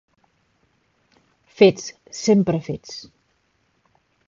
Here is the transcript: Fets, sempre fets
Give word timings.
Fets, 1.59 1.85
sempre 2.23 2.63
fets 2.71 2.97